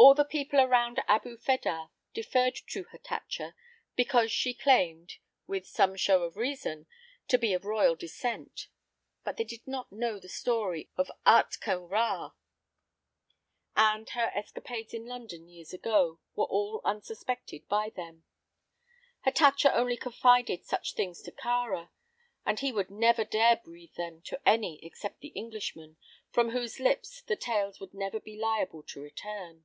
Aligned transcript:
All 0.00 0.14
the 0.14 0.24
people 0.24 0.60
around 0.60 1.02
Abu 1.08 1.36
Fedah 1.36 1.90
deferred 2.14 2.54
to 2.68 2.84
Hatatcha, 2.84 3.56
because 3.96 4.30
she 4.30 4.54
claimed, 4.54 5.14
with 5.48 5.66
some 5.66 5.96
show 5.96 6.22
of 6.22 6.36
reason, 6.36 6.86
to 7.26 7.36
be 7.36 7.52
of 7.52 7.64
royal 7.64 7.96
descent. 7.96 8.68
But 9.24 9.36
they 9.38 9.42
did 9.42 9.66
not 9.66 9.90
know 9.90 10.20
the 10.20 10.28
story 10.28 10.88
of 10.96 11.10
Ahtka 11.26 11.74
Rā, 11.90 12.34
and 13.74 14.08
her 14.10 14.30
escapades 14.36 14.94
in 14.94 15.04
London 15.04 15.48
years 15.48 15.72
ago 15.74 16.20
were 16.36 16.44
all 16.44 16.80
unsuspected 16.84 17.66
by 17.68 17.90
them. 17.90 18.22
Hatatcha 19.26 19.74
only 19.74 19.96
confided 19.96 20.64
such 20.64 20.94
things 20.94 21.20
to 21.22 21.32
Kāra, 21.32 21.90
and 22.46 22.60
he 22.60 22.70
would 22.70 22.88
never 22.88 23.24
dare 23.24 23.56
breathe 23.56 23.94
them 23.94 24.22
to 24.26 24.40
any 24.48 24.78
except 24.84 25.18
the 25.18 25.34
Englishman, 25.34 25.96
from 26.30 26.50
whose 26.50 26.78
lips 26.78 27.20
the 27.22 27.34
tales 27.34 27.80
would 27.80 27.94
never 27.94 28.20
be 28.20 28.38
liable 28.38 28.84
to 28.84 29.00
return. 29.00 29.64